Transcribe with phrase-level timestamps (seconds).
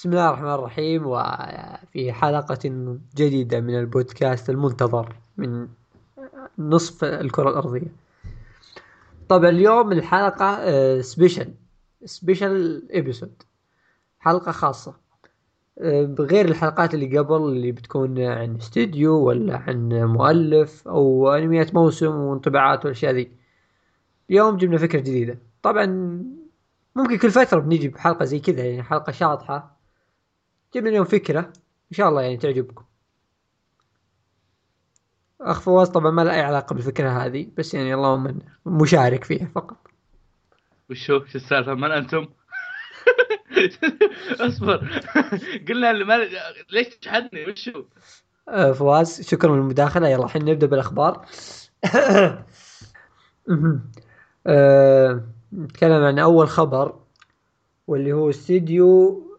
[0.00, 2.58] بسم الله الرحمن الرحيم وفي حلقة
[3.16, 5.68] جديدة من البودكاست المنتظر من
[6.58, 7.92] نصف الكرة الأرضية.
[9.28, 11.54] طبعا اليوم الحلقة special
[12.04, 13.42] special episode
[14.18, 14.94] حلقة خاصة.
[15.86, 22.84] بغير الحلقات اللي قبل اللي بتكون عن استديو ولا عن مؤلف أو أنميات موسم وانطباعات
[22.84, 23.30] والأشياء ذي.
[24.30, 25.38] اليوم جبنا فكرة جديدة.
[25.62, 25.86] طبعا
[26.96, 29.79] ممكن كل فترة بنجي بحلقة زي كذا يعني حلقة شاطحة.
[30.74, 32.84] جبنا اليوم فكرة إن شاء الله يعني تعجبكم.
[35.40, 39.76] أخ فواز طبعا ما له أي علاقة بالفكرة هذه بس يعني اللهم مشارك فيها فقط.
[40.90, 42.26] وشو شو السالفة؟ من أنتم؟
[44.46, 45.02] اصبر.
[45.68, 46.28] قلنا اللي ما
[46.70, 47.84] ليش تشحدني وشو؟
[48.48, 50.08] آه، فواز شكرا للمداخلة.
[50.08, 51.26] يلا الحين نبدأ بالأخبار.
[54.46, 55.24] آه،
[55.54, 57.00] نتكلم عن أول خبر
[57.86, 59.29] واللي هو استديو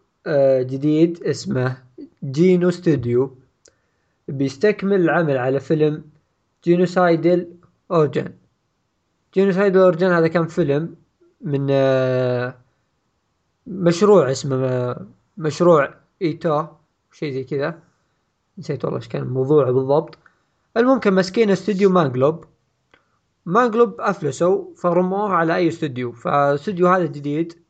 [0.62, 1.76] جديد اسمه
[2.24, 3.36] Geno Studio.
[4.28, 6.04] بيستكمل العمل على فيلم
[6.64, 7.48] Genocidal
[7.90, 8.32] Organ
[9.34, 10.96] Genocidal Organ هذا كان فيلم
[11.40, 12.54] من آه،
[13.66, 14.96] مشروع اسمه
[15.36, 16.66] مشروع ايتو
[17.12, 17.78] شيء زي كذا.
[18.58, 20.18] نسيت والله إيش كان الموضوع بالضبط.
[20.76, 22.44] المهم كان ماسكين استوديو مانجلوب.
[23.46, 26.12] مانجلوب أفلسوا فرموه على أي استوديو.
[26.12, 27.61] فاستوديو هذا جديد.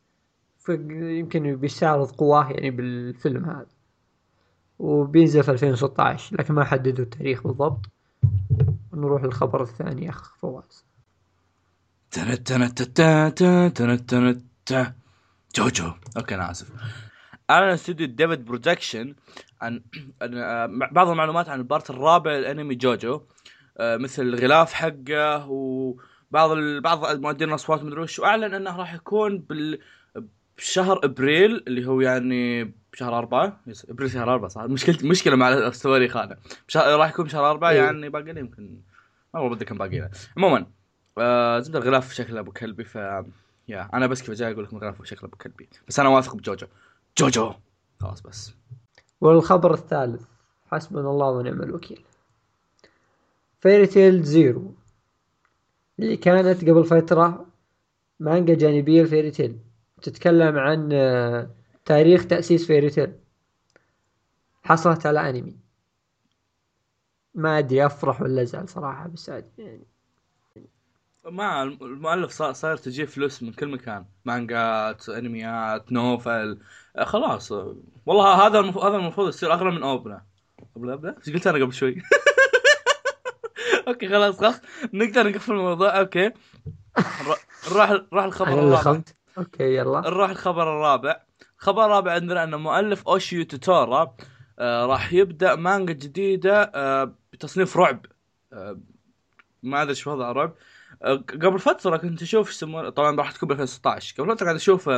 [0.69, 3.67] يمكن بيستعرض قواه يعني بالفيلم هذا
[4.79, 7.81] وبينزل في 2016 لكن ما حددوا التاريخ بالضبط
[8.95, 10.85] نروح للخبر الثاني أخ فواز
[15.57, 16.71] جوجو okay أنا اسف
[17.51, 19.15] اعلن استوديو David Production
[19.61, 19.83] عن
[20.93, 23.21] بعض المعلومات عن ال part الرابع الانمي جوجو
[23.81, 26.59] مثل الغلاف حقه وبعض.
[26.83, 29.79] بعض مؤدين الاصوات مدري وش واعلن انه راح يكون بال
[30.57, 33.61] بشهر ابريل اللي هو يعني بشهر أربعة.
[33.89, 36.39] ابريل شهر أربعة صح؟ مشكلة مشكلة مع التواريخ هذا.
[36.69, 36.99] بشهر...
[36.99, 37.77] راح يكون بشهر أربعة إيه.
[37.83, 38.81] يعني باقي يمكن
[39.35, 40.67] ما أدري كم باقي عموما
[41.19, 42.95] آه زبدة الغلاف شكله أبو كلبي ف
[43.69, 45.69] يا أنا بس كيف جاي أقول لكم الغلاف شكله أبو كلبي.
[45.89, 46.67] بس أنا واثق بجوجو.
[47.19, 47.53] جوجو!
[48.01, 48.55] خلاص بس.
[49.21, 50.23] والخبر الثالث
[50.73, 52.05] حسبنا الله ونعم الوكيل.
[53.61, 54.75] Fairy Tail Zero
[55.99, 57.47] اللي كانت قبل فترة
[58.21, 59.59] مانجا جانبية ل Fairy Tail
[60.03, 61.51] تتكلم عن آه،
[61.85, 63.13] تاريخ تأسيس Fairy Tail
[64.63, 65.57] حصلت على أنمي.
[67.35, 69.87] ما أدري أفرح ولا أزعل صراحة بس يعني.
[71.25, 74.05] ما المؤلف صار تجيب فلوس من كل مكان.
[74.25, 76.59] مانجات أنميات novel
[76.97, 77.53] آه، خلاص.
[78.07, 80.25] والله هذا هذا المفروض يصير أغلى من أودا.
[80.77, 82.03] قبل أبدأ؟ إيش قلت أنا قبل شوي؟
[83.89, 84.61] okay خلاص خلاص.
[84.93, 85.99] نقدر نقفل الموضوع.
[85.99, 86.31] okay.
[87.71, 89.03] نروح نروح الخبر الرابع.
[89.39, 90.01] أوكي يلا.
[90.01, 91.21] نروح الخبر الرابع.
[91.59, 94.17] الخبر الرابع عندنا إن مؤلف أوشيو تو تورا
[94.59, 98.07] آه راح يبدأ مانجا جديدة آه بتصنيف رعب.
[98.53, 98.81] آه
[99.63, 100.55] ما أدري إيش وضع رعب
[101.43, 104.91] قبل فترة كنت أشوف طبعا راح تكون ب 2016 قبل فترة قاعد أشوف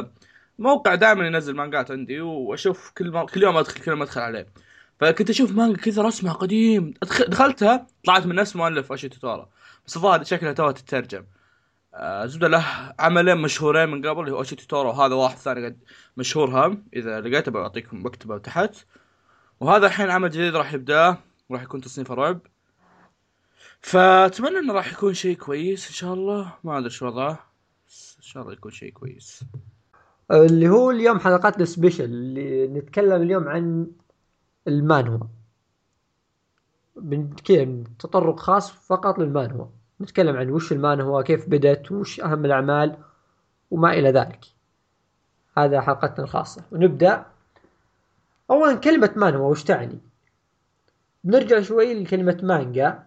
[0.59, 4.47] موقع دائما ينزل مانجات عندي وأشوف كل كل يوم ادخل كل يوم أدخل عليه.
[5.01, 6.95] فكنت أشوف مانجا كذا رسمها قديم.
[7.29, 9.49] دخلتها طلعت من نفس مؤلف اشي توتورا.
[9.87, 11.25] بس الظاهر شكلها توها تترجم.
[12.25, 12.65] زبدة له
[12.99, 15.79] عملين مشهورين من قبل اللي هو اوشي توتورا وهذا واحد ثاني قد
[16.17, 18.77] مشهور هم إذا لقيته بعطيكم بكتبه تحت.
[19.61, 21.19] وهذا الحين عمل جديد راح يبداه
[21.49, 22.41] وراح يكون تصنيفه رعب.
[23.81, 26.53] فأتمنى إنه راح يكون شيء كويس إن شاء الله.
[26.65, 27.33] ما أدري شو وضعه
[28.19, 29.45] إن شاء الله يكون شيء كويس.
[30.31, 33.87] اللي هو اليوم حلقاتنا سبيشل اللي نتكلم اليوم عن
[34.69, 35.19] المانوا
[37.45, 39.67] كذا تطرق خاص فقط للمانوا
[40.01, 42.97] نتكلم عن وش المانوا كيف بدت وش أهم الأعمال
[43.71, 44.45] وما إلى ذلك.
[45.59, 46.63] هذا حلقتنا الخاصة.
[46.73, 47.27] ونبدأ.
[48.51, 49.99] أولا كلمة مانوا وش تعني؟
[51.25, 53.03] بنرجع شوي لكلمة مانجا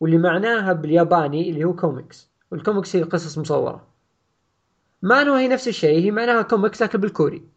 [0.00, 3.86] واللي معناها بالياباني اللي هو comics وال comics هي قصص مصورة.
[5.02, 7.48] مانهوا هي نفس الشيء هي معناها كوميكس لكن بالكوري.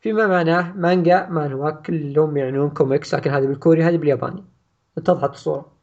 [0.00, 4.44] فيما معناه مانجا مانهوا كلهم يعنون كوميكس لكن هذه بالكوري هذه بالياباني.
[4.98, 5.77] اتضحت الصورة.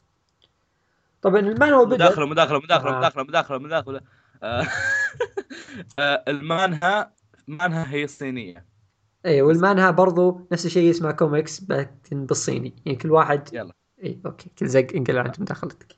[1.25, 1.95] طبعا المانهوا بدأ.
[1.95, 2.98] مداخلة مداخلة مداخلة آه.
[2.98, 4.01] مداخلة مداخلة مداخلة.
[4.44, 4.68] آه.
[6.00, 7.13] آه المانها
[7.48, 8.66] مانها هي الصينية.
[9.25, 12.75] اي والمانها برضو نفس الشيء اسمها كوميكس لكن بالصيني.
[12.86, 13.74] يعني كل واحد يلا.
[14.04, 14.50] اي okay.
[14.60, 15.95] كل زق انقلع عند مداخلتك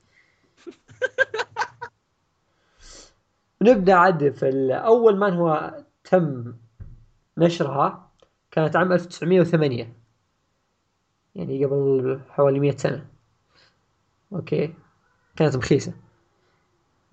[3.62, 6.53] نبدأ عاد في أول مانهوا تم
[7.38, 8.12] نشرها
[8.51, 9.94] كانت عام 1908
[11.35, 13.06] يعني قبل حوالي 100 سنة.
[14.33, 14.74] okay.
[15.38, 15.94] كانت رخيصة.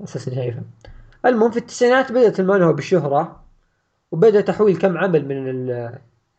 [0.04, 0.62] أساس شايفها.
[1.26, 3.44] المهم في التسعينات بدأت المانهوا بالشهرة
[4.12, 5.48] وبدأ تحويل كم عمل من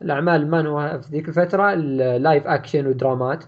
[0.01, 3.43] الأعمال المانهوا في ذيك الفترة ال live action ودرامات.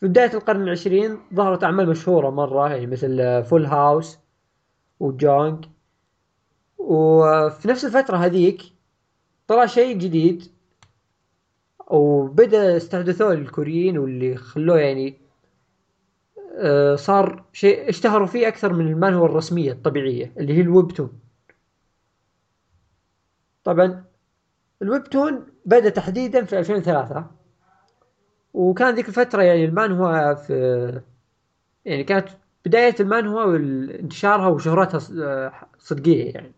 [0.00, 4.18] في بداية القرن العشرين ظهرت أعمال مشهورة مرة يعني مثل Full House
[5.00, 5.64] وجونج
[6.78, 8.62] وفي نفس الفترة هذيك
[9.48, 10.44] طلع شيء جديد
[11.86, 15.23] وبدأ استحدثوه الكوريين واللي خلوه يعني
[16.94, 21.20] صار شيء اشتهروا فيه أكثر من المانهوا الرسمية الطبيعية اللي هي ال webtoon.
[23.64, 24.04] طبعا
[24.82, 27.26] الويبتون بدأ تحديدا في 2003
[28.54, 31.00] وكان ذيك الفترة يعني المانهوا في
[31.84, 32.28] يعني كانت
[32.66, 34.98] بداية المانهوا وانتشارها وشهرتها
[35.78, 36.52] صدقية يعني.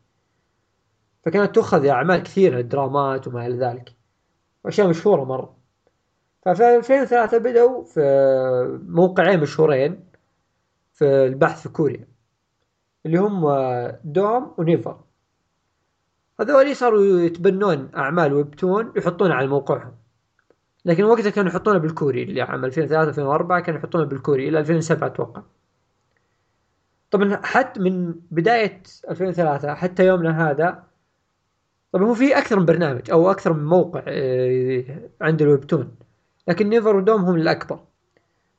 [1.24, 3.92] فكانت تؤخذ أعمال كثيرة درامات وما إلى ذلك
[4.64, 5.55] وأشياء مشهورة مرة.
[6.46, 8.00] ففي 2003 بدأوا في
[8.88, 10.04] موقعين مشهورين
[10.92, 12.08] في البحث في كوريا
[13.06, 13.46] اللي هم
[14.04, 15.00] Daum و Naver.
[16.40, 19.92] هذول صاروا يتبنون أعمال webtoon يحطونها على موقعهم.
[20.84, 25.42] لكن وقتها كانوا يحطونها بالكوري اللي عام 2003 2004 كانوا يحطونها بالكوري إلى 2007 أتوقع.
[27.10, 30.84] طبعا حتى من بداية 2003 حتى يومنا هذا
[31.92, 34.84] طبعا هو في أكثر من برنامج أو أكثر من موقع آه،
[35.20, 36.05] عند ال webtoon.
[36.48, 37.80] لكن Naver و Daum هم الأكبر.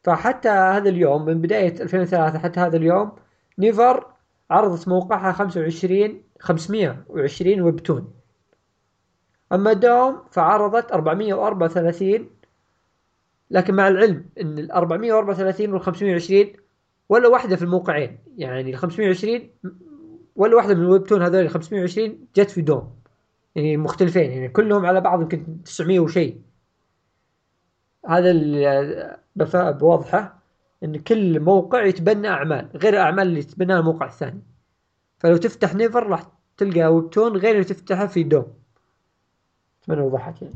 [0.03, 3.11] فحتى هذا اليوم من بداية 2003 حتى هذا اليوم
[3.59, 4.05] نيفر
[4.51, 8.13] عرضت موقعها 25 520 ويبتون.
[9.53, 12.29] أما دوم فعرضت 434
[13.51, 16.53] لكن مع العلم إن ال 434 وال 520
[17.09, 18.19] ولا واحدة في الموقعين.
[18.37, 19.49] يعني ال 520
[20.35, 22.95] ولا واحدة من الويبتون هذول ال 520 جت في دوم.
[23.55, 26.41] يعني مختلفين يعني كلهم على بعض يمكن 900 وشيء.
[28.07, 29.17] هذا اللي
[29.55, 30.39] بوضحه
[30.83, 34.41] إن كل موقع يتبنى أعمال غير الاعمال اللي يتبناها الموقع الثاني.
[35.19, 36.23] فلو تفتح Naver راح
[36.57, 38.53] تلقى webtoon غير اللي تفتحها في Daum.
[39.83, 40.55] أتمنى وضحت يعني.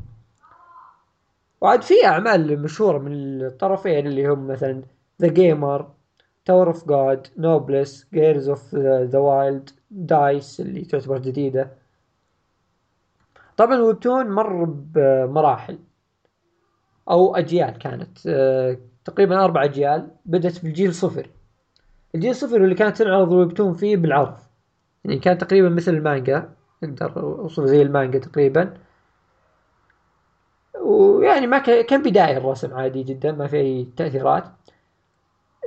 [1.61, 4.81] وعاد في أعمال مشهورة من الطرفين اللي هم مثلا
[5.21, 5.91] The Gamer
[6.45, 11.71] Tower of God Noblesse Girls of the Wild's Dice اللي تعتبر جديدة.
[13.57, 15.79] طبعا ويبتون مر بمراحل.
[17.11, 21.29] أو أجيال كانت أه تقريبا أربع أجيال بدأت بالجيل صفر.
[22.15, 24.37] الجيل صفر اللي كانت تنعرض ويبتون فيه بالعرض.
[25.05, 26.49] يعني كان تقريبا مثل المانجا
[26.83, 28.73] نقدر أوصف زي المانجا تقريبا.
[30.81, 34.43] ويعني ما كان بداية الرسم عادي جدا ما في أي تأثيرات.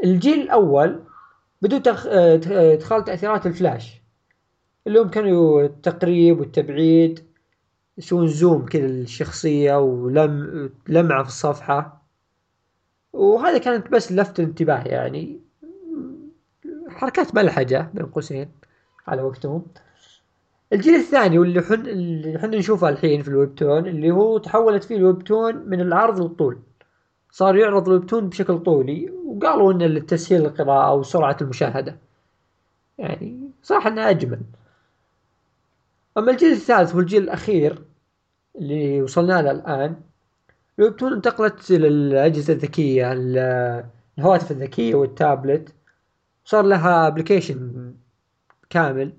[0.05, 1.01] الجيل الأول
[1.63, 2.07] بدون تخ...
[2.07, 4.03] إدخال تأثيرات الفلاش.
[4.87, 7.34] اللي هم كانوا التقريب والتبعيد.
[7.99, 12.03] يسوون zoom كذا الشخصية ولم لمعة في الصفحة.
[13.13, 15.41] وهذا كانت بس لفت الانتباه يعني.
[16.89, 18.49] حركات ملحجة بين قوسين
[19.09, 19.67] على وقتهم.
[20.73, 24.97] الجيل الثاني واللي حن اللي إحنا نشوفه الحين في ال webtoon اللي هو تحولت فيه
[24.97, 26.59] ال webtoon من العرض للطول.
[27.31, 31.97] صار يعرض ال webtoon بشكل طولي وقالوا انه لتسهيل القراءة وسرعة المشاهدة.
[32.99, 34.41] يعني صح إنه أجمل.
[36.19, 37.85] أما الجيل الثالث والجيل الأخير
[38.57, 39.97] اللي وصلنا له الآن.
[40.79, 45.75] ال webtoon انتقلت للأجهزة الذكية الهواتف الذكية والتابلت
[46.45, 47.95] صار لها application
[48.71, 49.13] كامل.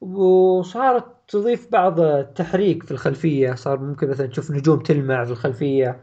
[0.00, 3.54] وصارت تضيف بعض التحريك في الخلفية.
[3.54, 6.00] صار ممكن مثلا تشوف نجوم تلمع في الخلفية.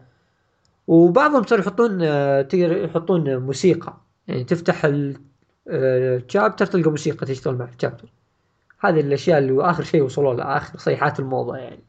[0.88, 2.00] وبعضهم صار يحطون
[2.48, 3.98] تقدر يحطون موسيقى.
[4.27, 4.81] يعني تفتح
[5.67, 8.13] الشابتر تلقى موسيقى تشتغل مع الشابتر
[8.79, 11.83] هذه الأشياء اللي آخر شيء وصلوا له آخر صيحات الموضة يعني.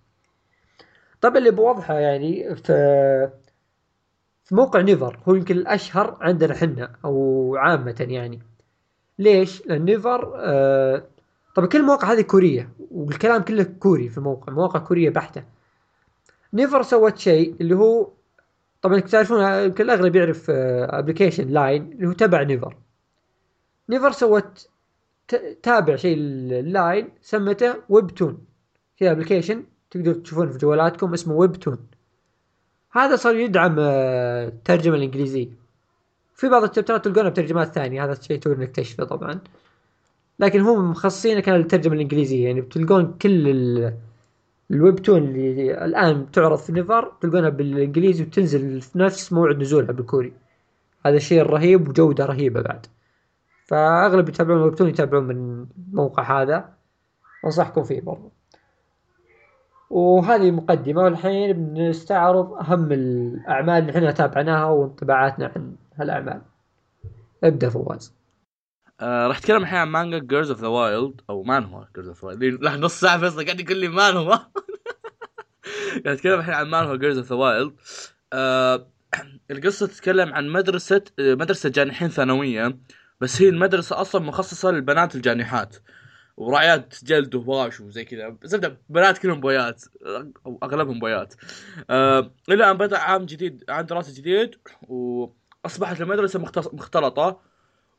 [1.21, 2.63] طبعا اللي بوضحه يعني في
[4.45, 8.43] في موقع نيفر هو يمكن الأشهر عندنا حنا أو عامة يعني.
[9.19, 11.03] ليش؟ لأن نيفر آه
[11.55, 15.45] طبعا كل المواقع هذه كورية والكلام كله كوري في الموقع مواقع كورية بحتة.
[16.55, 18.11] Naver سوت شيء اللي هو
[18.83, 22.77] طبعا تعرفون يمكن الأغلب يعرف application آه، LINE اللي هو تبع Naver.
[23.89, 24.69] Naver سوت
[25.63, 28.39] تابع شيء ال LINE سمته webtoon
[28.97, 31.79] في application تقدروا تشوفونه في جوالاتكم اسمه webtoon
[32.93, 35.49] هذا صار يدعم آه، الإنجليزية.
[36.35, 39.41] في بعض ال chapters تلقونها بترجمات ثانية هذا الشيء تقدر نكتشفه طبعا.
[40.39, 42.45] لكن هم مخصصين كان الترجمة الإنجليزية.
[42.47, 43.93] يعني بتلقون كل
[44.71, 50.33] ال webtoon اللي الآن تعرض في Naver تلقونها بالإنجليزي وتنزل في نفس موعد نزولها بالكوري.
[51.07, 52.87] هذا الشيء الرهيب وجودة رهيبة بعد.
[53.71, 56.75] فأغلب يتابعون ال webtoon يتابعون من الموقع هذا.
[57.45, 58.33] أنصحكم فيه برضو.
[59.91, 66.43] وهذه مقدمة والحين بنستعرض أهم الأعمال اللي إحنا تابعناها وانطباعاتنا عن هالأعمال.
[67.45, 68.15] ابدأ فواز.
[69.01, 72.29] آه راح أتكلم الحين عن مانجا Girls of the Wild's أو مانهوا Girls of the
[72.29, 74.31] Wild's نص ساعة فيصل قاعد يقول لي مانهوا
[76.05, 77.73] قاعد أتكلم الحين عن مانهوا Girls of the Wild's
[79.51, 82.79] القصة تتكلم عن مدرسة مدرسة جانحين ثانوية.
[83.21, 85.77] بس هي المدرسة أصلا مخصصة للبنات الجانحات.
[86.37, 88.37] ورعايات جلد وهواش وزي كذا.
[88.45, 89.85] زبده بنات كلهم بويات.
[90.47, 91.35] أو أغلبهم بويات.
[91.91, 94.55] أه إلى أن بدأ عام جديد عام دراسي جديد
[94.89, 96.39] وأصبحت المدرسة
[96.73, 97.41] مختلطة.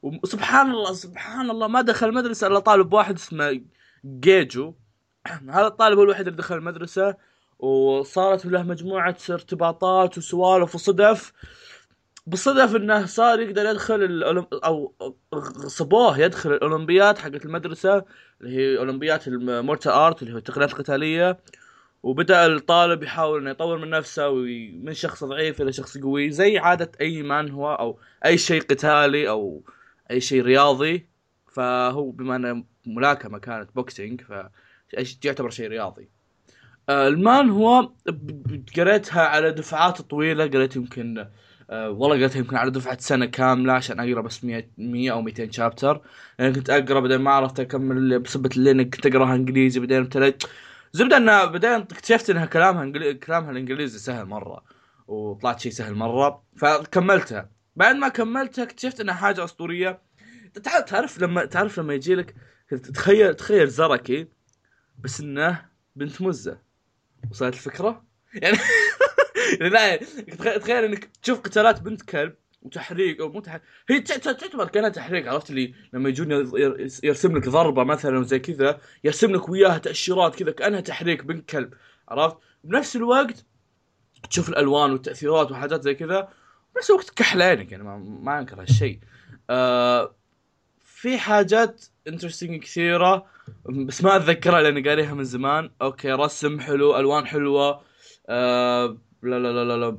[0.01, 3.61] وسبحان الله سبحان الله ما دخل المدرسة إلا طالب واحد اسمه
[4.05, 4.73] جيجو.
[5.49, 7.15] هذا الطالب هو الوحيد اللي دخل المدرسة
[7.59, 11.33] وصارت له مجموعة ارتباطات وسوالف وصدف.
[12.25, 14.45] بالصدف إنه صار يقدر يدخل الأولم...
[14.53, 14.93] أو
[15.35, 18.05] غصبوه يدخل الأولمبياد حقت المدرسة
[18.41, 21.39] اللي هي اولمبيات ال martial arts اللي هو التقنيات القتالية.
[22.03, 26.57] وبدأ الطالب يحاول إنه يطور من نفسه وي- من شخص ضعيف إلى شخص قوي زي
[26.57, 29.63] عادة أي مانهوا أو أي شيء قتالي أو
[30.11, 31.05] أي شيء رياضي.
[31.51, 34.33] فهو بما إنه ملاكمة كانت boxing ف
[35.25, 36.09] يعتبر شيء رياضي.
[36.89, 37.91] آه، المان هو
[38.77, 41.27] قريتها على دفعات طويلة قريت يمكن
[41.71, 46.01] والله قريتها يمكن على دفعة سنة كاملة عشان أقرأ بس 100 100 أو 200 شابتر
[46.39, 50.43] يعني كنت أقرأ بعدين ما عرفت أكمل بسبه اللينك كنت أقرأها إنجليزي بعدين ابتديت
[50.93, 53.13] زبدة إنها بعدين اكتشفت إنها كلامها انجلي...
[53.13, 54.63] كلامها الإنجليزي سهل مرة
[55.07, 56.43] وطلعت شيء سهل مرة.
[56.57, 57.49] فكملتها.
[57.75, 60.01] بعد ما كملتها اكتشفت إنها حاجة أسطورية.
[60.87, 62.35] تعرف لما تعرف لما يجي لك
[62.93, 64.27] تخيل تخيل زركي
[64.99, 66.57] بس إنه بنت مزة.
[67.31, 68.57] وصلت الفكرة؟ يعني
[69.61, 69.95] لا
[70.57, 75.31] تخيل إنك تشوف قتالات بنت كلب وتحريق أو مو تحريق هي تعت- تعتبر كأنها تحريق
[75.31, 79.77] عرفت اللي لما يجون ير- ير- يرسم لك ضربة مثلا وزي كذا يرسم لك وياها
[79.77, 81.73] تأشيرات كذا كأنها تحريك بنت كلب
[82.09, 83.45] عرفت؟ بنفس الوقت
[84.29, 86.29] تشوف الألوان والتأثيرات وحاجات زي كذا
[86.75, 88.99] بنفس الوقت كحل عينك يعني ما, ما أنكر هالشيء.
[89.49, 90.15] آه
[90.85, 93.25] في حاجات interesting كثيرة
[93.65, 97.81] بس ما أتذكرها لأني قاريها من زمان okay رسم حلو ألوان حلوة
[98.29, 99.97] آه لا لا لا لا, لا.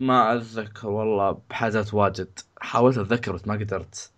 [0.00, 2.38] ما أتذكر والله بحاجات واجد.
[2.60, 4.10] حاولت أتذكر بس ما قدرت.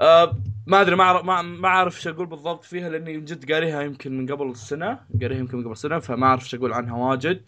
[0.00, 3.52] آه ما أدري ما أعرف- ما ما أعرف إيش أقول بالضبط فيها لأني من جد
[3.52, 4.98] قاريها يمكن من قبل سنة.
[5.22, 7.40] قاريها يمكن من قبل سنة فما أعرف إيش أقول عنها واجد.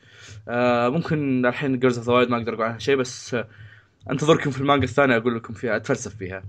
[0.48, 3.48] آه ممكن الحين Girls of ما أقدر أقول عنها شيء بس آه
[4.10, 6.42] أنتظركم في المانجا الثانية أقول لكم فيها أتفلسف فيها.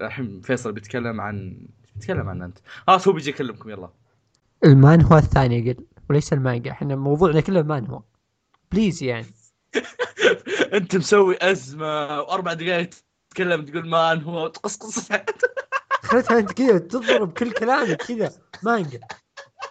[0.00, 1.56] الحين فيصل بيتكلم عن
[1.96, 2.58] بيتكلم عن أنت.
[2.86, 3.88] خلاص هو بيجي يكلمكم يلا.
[4.64, 8.02] المانهوا الثاني قل وليس المانجا إحنا موضوعنا كله مانهوا
[8.72, 9.26] please يعني.
[10.74, 12.90] انت مسوي أزمة وأربع دقائق
[13.30, 15.08] تتكلم تقول مانهوا تقصقص
[16.10, 19.00] خلتها أنت كذا تضرب كل كلامك كذا مانجا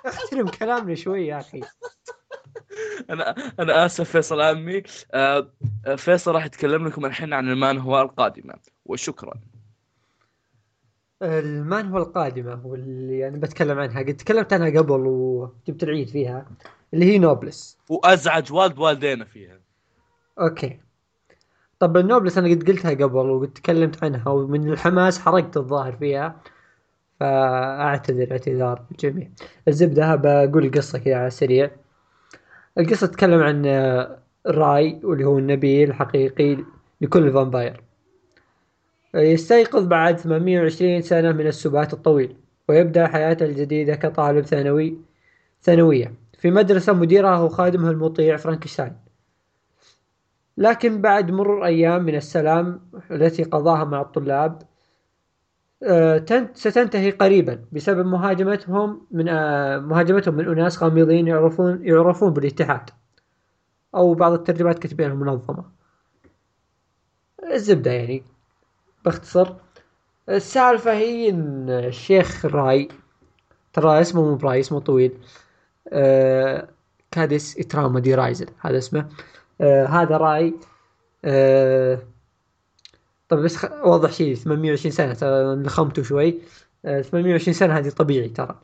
[0.07, 1.61] احترم كلامنا شوي يا أخي.
[3.09, 4.83] أنا أنا آسف فيصل عمي.
[5.13, 5.51] آه،
[5.85, 8.53] آه، فيصل راح يتكلم لكم الحين عن المانهوا القادمة
[8.85, 9.33] وشكرا.
[11.21, 13.99] المانهوا القادمة واللي أنا بتكلم عنها.
[13.99, 16.45] قد تكلمت عنها قبل وجبت العيد فيها.
[16.93, 17.77] اللي هي نوبلس.
[17.89, 19.59] وأزعج والد والدينا فيها.
[20.39, 20.79] أوكي.
[21.79, 26.41] طب النوبلس أنا قد قلتها قبل وقد تكلمت عنها ومن الحماس حرقت الظاهر فيها
[27.19, 29.29] فأعتذر اعتذار الجميع
[29.67, 31.71] الزبدة بقول القصة كذا على السريع.
[32.77, 36.57] القصة تتكلم عن آه، راي واللي هو النبي الحقيقي
[37.01, 37.83] لكل vampire.
[39.15, 42.35] يستيقظ بعد 820 سنة من السبات الطويل
[42.69, 44.97] ويبدأ حياته الجديدة كطالب ثانوي
[45.61, 46.13] ثانوية.
[46.39, 48.97] في مدرسة مديرها هو خادمه المطيع فرانكشتاين.
[50.57, 52.81] لكن بعد مرور أيام من السلام
[53.11, 54.61] التي قضاها مع الطلاب
[55.83, 62.89] آه، تن- ستنتهي قريبا بسبب مهاجمتهم من آه، مهاجمتهم من أناس غامضين يعرفون يعرفون بالاتحاد
[63.95, 65.65] أو بعض الترجمات كتبين المنظمة.
[67.51, 68.23] الزبدة يعني.
[69.05, 69.55] باختصار
[70.29, 72.87] السالفة هي إن الشيخ راي
[73.73, 75.17] ترى اسمه مو براي اسمه طويل
[75.87, 76.69] آه
[77.11, 79.09] كادس إتراما دي رايزل هذا اسمه.
[79.61, 80.53] آه هذا رأي
[81.25, 81.99] آه
[83.29, 83.65] طب بس.
[83.65, 86.41] اوضح شيء 820 سنة ترى لخمته شوي.
[86.85, 88.59] آه 820 سنة هذه طبيعي ترى.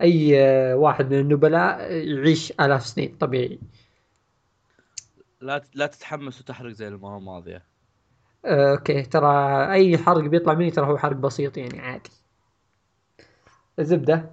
[0.00, 0.34] أي
[0.74, 3.60] واحد من النبلاء يعيش آلاف سنين طبيعي.
[5.40, 7.62] لا لا تتحمس وتحرق زي المرة الماضية.
[8.44, 12.10] أوكي ترى أي حرق بيطلع مني ترى هو حرق بسيط يعني عادي.
[13.78, 14.30] الزبده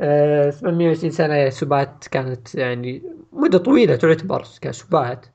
[0.00, 3.02] 820 سنة سبات كانت يعني
[3.32, 5.26] مدة طويلة تعتبر كسبات.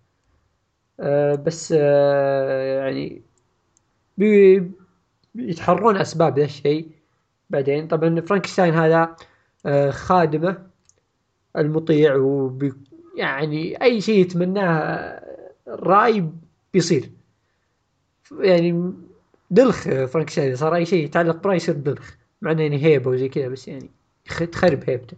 [1.00, 3.22] آه بس آه يعني
[4.18, 4.72] بي
[5.36, 6.92] يتحرون أسباب ذا الشيء
[7.50, 7.88] بعدين.
[7.88, 9.16] طبعا فرانكشتاين هذا
[9.66, 10.68] آه، خادمه
[11.58, 12.74] المطيع وبي
[13.18, 15.24] يعني أي شيء يتمناه
[15.68, 16.30] الراي
[16.74, 17.10] بيصير.
[18.40, 18.94] يعني
[19.52, 23.30] دلخ فرانكشتاين صار أي شيء يتعلق بـ راي يصير دلخ مع إنه يعني هيبة وزي
[23.30, 23.90] كذا بس يعني
[24.26, 25.18] تخرب هيبته.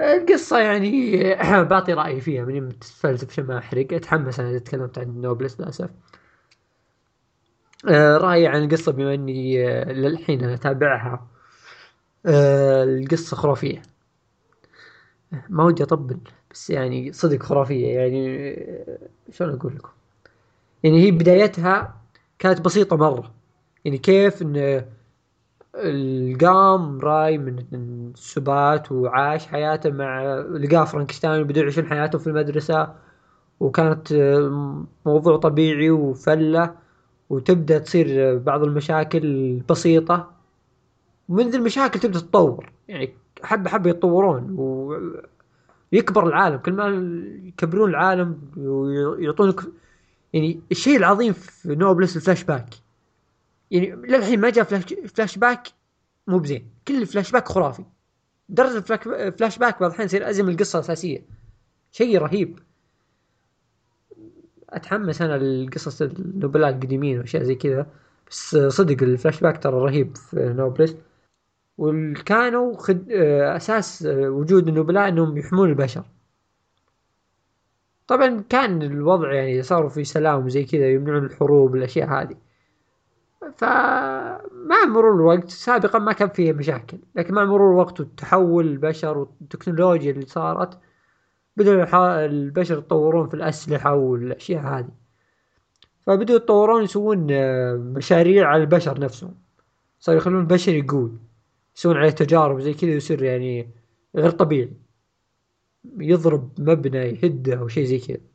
[0.00, 1.18] القصة يعني
[1.70, 3.92] بعطي رأيي فيها من متفلسف عشان ما أحرق.
[3.92, 5.90] أتحمس أنا تكلمت عن نوبلس للأسف.
[7.88, 11.26] آه، رأيي عن القصة بما إني آه، للحين أنا أتابعها.
[12.26, 13.82] آه، القصة خرافية.
[15.48, 16.18] ما ودي أطبل
[16.50, 17.86] بس يعني صدق خرافية.
[17.98, 18.48] يعني
[19.32, 19.88] شلون أقول لكم؟
[20.84, 21.96] يعني هي بدايتها
[22.38, 23.34] كانت بسيطة مرة.
[23.84, 24.84] يعني كيف إن
[25.76, 32.94] القام راي من السبات وعاش حياته مع لقاه فرانكشتاين وبدأوا يعيشون حياتهم في المدرسة
[33.60, 34.12] وكانت
[35.06, 36.74] موضوع طبيعي وفلة
[37.30, 40.30] وتبدأ تصير بعض المشاكل بسيطة
[41.28, 44.56] ومن ذي المشاكل تبدأ تتطور يعني حبة حبة يتطورون
[45.92, 46.56] ويكبر العالم.
[46.56, 46.86] كل ما
[47.48, 49.60] يكبرون العالم ويعطونك
[50.32, 52.83] يعني الشيء العظيم في نوبلس الفلاش باك.
[53.74, 55.68] يعني للحين ما جاء فلاش, باك
[56.26, 56.70] مو بزين.
[56.88, 57.84] كل الفلاش باك خرافي.
[58.48, 61.22] درجة الفلاش باك بعض الحين يصير أزم القصة الاساسية
[61.92, 62.58] شيء رهيب.
[64.70, 67.86] أتحمس أنا لقصص النوبلاء القديمين وأشياء زي كذا.
[68.30, 70.96] بس صدق الفلاش باك ترى رهيب في نوبلس
[71.78, 73.10] وكانوا خد...
[73.10, 76.04] أساس وجود النوبلاء إنهم يحمون البشر.
[78.06, 82.36] طبعا كان الوضع يعني صاروا في سلام وزي كذا يمنعون الحروب والأشياء هذه.
[83.56, 90.10] فمع مرور الوقت سابقا ما كان فيه مشاكل لكن مع مرور الوقت وتحول البشر والتكنولوجيا
[90.10, 90.78] اللي صارت
[91.56, 94.88] بدأوا البشر يتطورون في الأسلحة والأشياء هذه.
[96.06, 99.34] فبدأوا يتطورون يسوون آه، مشاريع على البشر نفسهم.
[100.00, 101.18] صاروا يخلون البشر يقول
[101.76, 103.70] يسوون عليه تجارب زي كذا يصير يعني
[104.16, 104.72] غير طبيعي.
[105.98, 108.33] يضرب مبنى يهده أو شيء زي كذا.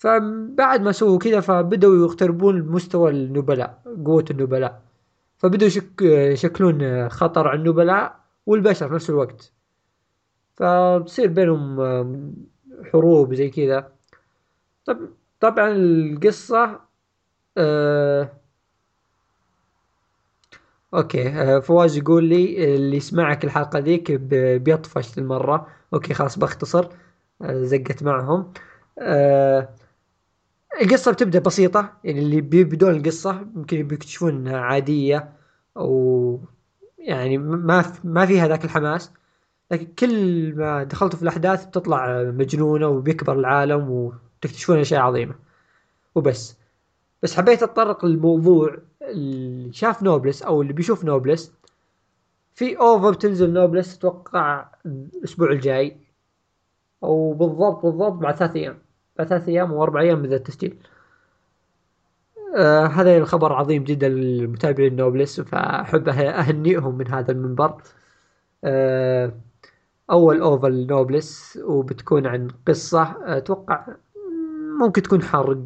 [0.00, 4.82] فبعد ما سووا كذا فبدأوا يقتربون مستوى النبلاء قوة النبلاء.
[5.38, 9.52] فبدأوا يشك يشكلون خطر على النبلاء والبشر في نفس الوقت.
[10.56, 11.80] فبصير بينهم
[12.92, 13.92] حروب زي كذا
[14.84, 14.98] طب
[15.40, 16.80] طبعا القصة
[17.58, 18.30] آه
[20.94, 24.12] أوكي آه فواز يقول لي اللي يسمعك الحلقة ذيك
[24.62, 26.88] بيطفش المرة أوكي خلاص بختصر
[27.42, 28.52] آه زقت معهم.
[28.98, 29.68] آه
[30.80, 35.32] القصة بتبدأ بسيطة يعني اللي بيبدون القصة يمكن بيكتشفون إنها عادية
[35.76, 36.40] أو
[36.98, 39.12] يعني ما ما فيها ذاك الحماس.
[39.70, 45.34] لكن كل ما دخلتوا في الأحداث بتطلع مجنونة وبيكبر العالم وتكتشفون أشياء عظيمة.
[46.14, 46.56] وبس.
[47.22, 51.52] بس حبيت أتطرق للموضوع اللي شاف نوبلس أو اللي بيشوف نوبلس.
[52.54, 55.96] في OVA بتنزل نوبلس أتوقع الأسبوع الجاي.
[57.04, 58.78] أو بالضبط بالضبط بعد ثلاث أيام.
[59.24, 60.76] ثلاث أيام وأربع أيام من التسجيل.
[62.56, 67.82] آه هذا الخبر عظيم جدا للمتابعين نوبلس فأحب أهنئهم من هذا المنبر.
[68.64, 69.32] آه
[70.10, 73.86] أول OVA ل نوبلس وبتكون عن قصة أتوقع
[74.80, 75.58] ممكن تكون حرق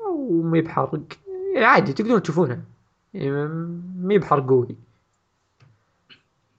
[0.00, 1.00] أو ما بحرق.
[1.54, 2.60] يعني عادي تقدرون تشوفونها.
[3.14, 3.30] يعني
[3.96, 4.76] ما بحرق قوي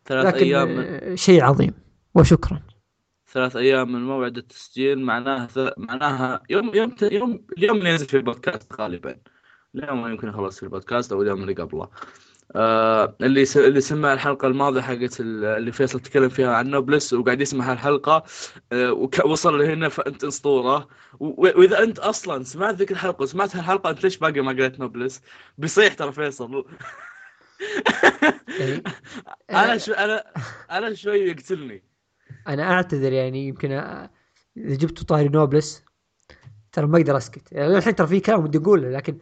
[0.05, 1.15] ثلاث أيام.
[1.15, 1.73] شيء عظيم.
[2.15, 2.61] وشكرا.
[3.35, 5.59] ثلاث أيام من موعد التسجيل معناها ث...
[5.77, 9.21] معناها يوم يوم يوم اليوم اللي ينزل فيه البودكاست غالبا.
[9.75, 11.89] اليوم يمكن يخلص في البودكاست أو اليوم اللي قبله.
[12.55, 13.57] آه اللي س...
[13.57, 18.23] اللي سمع الحلقة الماضية حقت اللي فيصل تكلم فيها عن نوبلس وقاعد يسمع هالحلقة
[18.71, 18.93] آه
[19.25, 20.87] ووصل لهنا فأنت أسطورة.
[21.19, 21.41] و...
[21.59, 25.21] وإذا أنت أصلا سمعت ذيك الحلقة وسمعت هالحلقة أنت ليش باقي ما قريت نوبلس؟
[25.57, 26.65] بيصيح ترى فيصل.
[28.59, 28.83] إيه.
[29.51, 30.23] أنا شو أنا
[30.71, 31.94] أنا شوي يقتلني.
[32.47, 34.09] أنا أعتذر يعني يمكن إذا
[34.57, 35.83] جبت طاري نوبلس
[36.71, 37.51] ترى ما أقدر أسكت.
[37.51, 39.17] يعني الحين ترى في كلام ودي أقوله لكن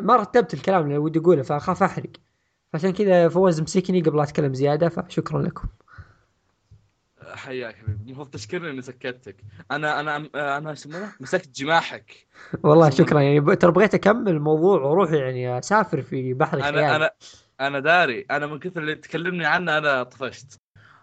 [0.00, 2.10] ما رتبت الكلام اللي ودي أقوله فأخاف أحرق.
[2.72, 5.68] فعشان كذا فواز مسكني قبل أتكلم زيادة فشكرا لكم.
[7.34, 8.02] حياك حبيبي.
[8.06, 9.36] المفروض تشكرني إني سكتتك
[9.70, 12.26] أنا أنا أنا اسمه مسكت جماحك.
[12.62, 13.20] والله شكرا.
[13.20, 16.78] يعني ترى بغيت أكمل الموضوع وأروح يعني أسافر في بحر الخيال.
[16.78, 17.10] أنا أنا
[17.60, 18.26] أنا داري.
[18.30, 20.60] أنا من كثر اللي تكلمني عنه أنا طفشت.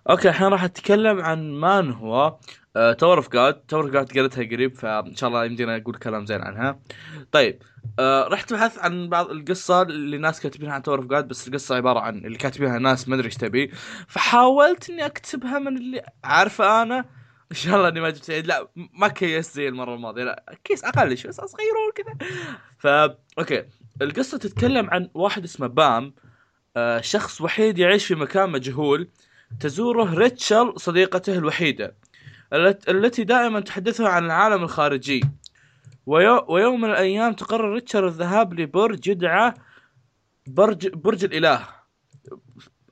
[0.10, 5.16] أوكي الحين راح اتكلم عن مانهوا Tower of God Tower of God قريتها قريب فإن
[5.16, 6.80] شاء الله يمدينا أقول كلام زين عنها.
[7.32, 7.62] طيب
[8.00, 11.76] آه رحت بحث عن بعض القصة اللي ناس كاتبينها عن Tower of God بس القصة
[11.76, 13.72] عبارة عن اللي كاتبينها ناس ما أدري إيش تبي.
[14.08, 17.06] فحاولت إني أكتبها من اللي عارفه أنا.
[17.52, 21.18] إن شاء الله إني ما جبت لا ما كيست زي المرة الماضية لا كيس أقل
[21.18, 22.28] شوي صغيرون كذا
[22.78, 22.88] ف
[23.40, 23.66] أوكي
[24.02, 26.14] القصة تتكلم عن واحد اسمه بام
[26.78, 29.10] آه شخص وحيد يعيش في مكان مجهول.
[29.60, 31.96] تزوره ريتشل صديقته الوحيدة
[32.90, 35.22] التي دائما تحدثه عن العالم الخارجي.
[36.06, 39.54] ويوم من الأيام تقرر ريتشل الذهاب لبرج يدعى
[40.48, 41.68] برج برج الإله.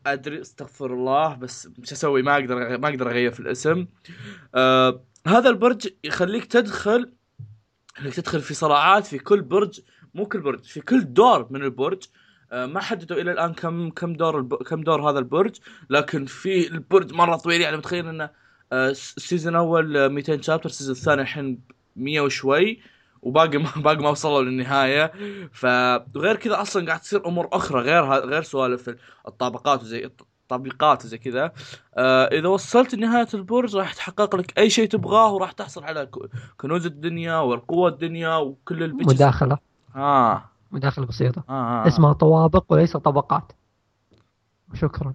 [0.08, 3.88] أدري استغفر الله بس وش أسوي ما أقدر ما أقدر أغير في الاسم.
[4.56, 7.14] آه هذا البرج يخليك تدخل
[8.02, 9.82] انك تدخل في صراعات في كل برج
[10.14, 12.04] مو كل برج في كل دور من البرج.
[12.54, 14.56] ما حددوا إلى الآن كم كم دور الب...
[14.56, 15.56] كم دور هذا البرج
[15.90, 18.30] لكن في البرج مرة طويل يعني متخيل إنه
[18.74, 21.60] آه ال season الأول 200 chapter ال season الثاني الحين
[21.96, 22.80] 100 وشوي
[23.22, 25.12] وباقي ما باقي ما وصلوا للنهاية.
[25.52, 28.96] فغير كذا أصلا قاعد تصير أمور أخرى غير غير سوالف
[29.28, 31.52] الطابقات وزي التطبيقات وزي كذا.
[31.98, 36.10] آه إذا وصلت لنهاية البرج راح تحقق لك أي شيء تبغاه وراح تحصل على
[36.58, 39.58] كنوز الدنيا والقوة الدنيا وكل البيتش مداخلة.
[39.96, 40.53] آه.
[40.74, 41.44] مداخلة بسيطة.
[41.50, 41.88] آه آه.
[41.88, 43.52] اسمها طوابق وليس طبقات.
[44.74, 45.14] شكرا.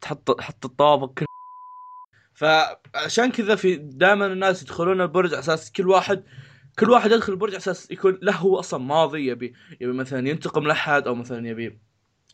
[0.00, 1.26] تحط حط الطوابق كل
[2.34, 6.22] فعشان كذا في دائما الناس يدخلون البرج على أساس كل واحد
[6.78, 10.66] كل واحد يدخل البرج على أساس يكون له هو أصلا ماضي يبي يبي مثلا ينتقم
[10.66, 11.78] لأحد أو مثلا يبي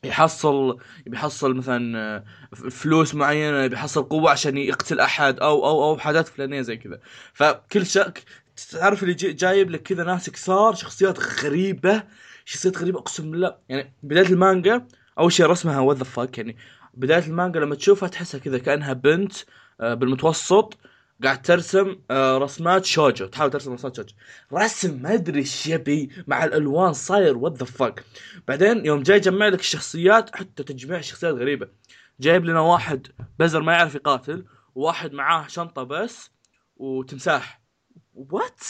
[0.05, 5.85] يحصل يبي يحصل مثلا آه، فلوس معينة يبي يحصل قوة عشان يقتل أحد أو أو
[5.85, 7.01] أو حاجات فلانية زي كذا.
[7.33, 8.25] فكل شك
[8.57, 12.05] تعرف اللي جايب لك كذا ناس كثار شخصيات غريبة
[12.45, 14.87] شخصيات غريبة أقسم بالله يعني بداية المانجا
[15.19, 16.57] أول شيء رسمها what the fuck يعني
[16.95, 19.33] بداية المانجا لما تشوفها تحسها كذا كأنها بنت
[19.81, 20.79] آه، بالمتوسط
[21.25, 24.15] قاعد ترسم آه، رسمات شوجو تحاول ترسم رسمات شوجو.
[24.53, 28.05] رسم ما أدري إيش يبي مع الألوان صاير what the fuck
[28.49, 31.69] بعدين يوم جاي يجمع لك الشخصيات حتى تجميع الشخصيات غريبة.
[32.21, 33.07] جايب لنا واحد
[33.39, 36.31] بزر ما يعرف يقاتل وواحد معاه شنطة بس
[36.77, 37.62] وتمساح.
[38.15, 38.61] what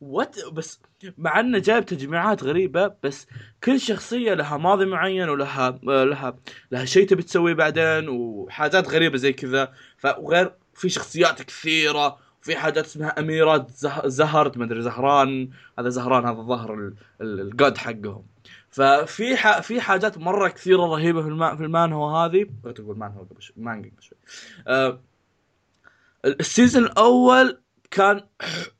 [0.00, 0.80] what بس
[1.18, 3.26] مع إنه جايب تجميعات غريبة بس
[3.64, 6.36] كل شخصية لها ماضي معين ولها لها
[6.70, 9.72] لها شيء تبي تسويه بعدين وحاجات غريبة زي كذا.
[9.98, 13.70] فغير في شخصيات كثيرة في حاجات اسمها اميرات
[14.06, 15.50] زهرت ما أدري زهران.
[15.78, 18.26] هذا زهران هذا ظهر الجود حقهم.
[18.70, 19.60] ففي ح...
[19.60, 21.56] في حاجات مرة كثيرة رهيبة في الم...
[21.56, 22.46] في المانهو هذه.
[22.74, 24.18] تقول مانهو قبل شوي مانجا قبل شوي.
[24.68, 25.00] آه...
[26.24, 28.20] ال season الأول كان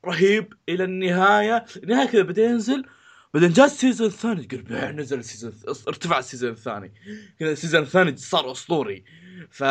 [0.05, 1.65] رهيب إلى النهاية.
[1.83, 2.85] النهاية كذا بدأ ينزل
[3.33, 4.43] بعدين جاء ال season الثاني.
[4.43, 5.53] تقول نزل ال season
[5.87, 6.93] ارتفع ال season الثاني.
[7.39, 9.03] كذا ال season الثاني صار أسطوري.
[9.49, 9.63] ف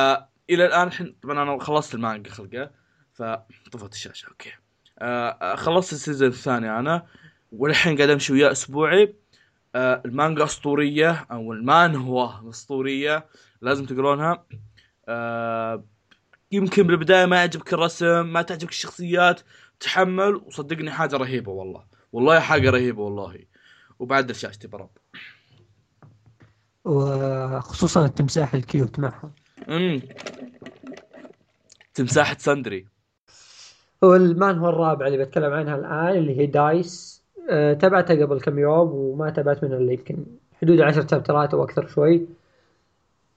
[0.51, 2.71] إلى الآن الحين طبعا أنا خلصت المانجا خلقه.
[3.15, 4.53] فطفت الشاشة أوكي.
[4.99, 7.07] آه, آه، خلصت ال season الثاني أنا.
[7.53, 9.15] والحين قاعد أمشي وياه أسبوعي.
[9.75, 13.27] آه المانجا أسطورية أو المانهوا أسطورية.
[13.61, 14.47] لازم تقرونها.
[15.09, 15.85] آه
[16.53, 19.41] يمكن بالبداية ما يعجبك الرسم ما تعجبك الشخصيات
[19.81, 21.85] تحمل وصدقني حاجة رهيبة والله.
[22.13, 23.39] والله حاجة رهيبة والله.
[23.99, 24.91] وبعد شاشتي برب
[26.85, 29.31] وخصوصا التمساح ال cute معها
[29.69, 30.03] امم
[31.95, 32.87] تمساحة tsundere
[34.03, 37.23] والمانهوا الرابع اللي بتكلم عنها الآن اللي هي Dice.
[37.51, 40.17] أه تابعتها قبل كم يوم وما تابعت منها إلا يمكن
[40.63, 42.27] حدود عشر شابترات أو أكثر شوي.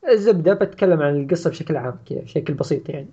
[0.08, 3.10] الزبدة بتكلم عن القصة بشكل عام كذا بشكل بسيط يعني.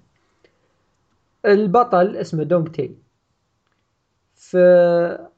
[1.47, 2.95] البطل اسمه دونغ تي.
[4.35, 5.29] في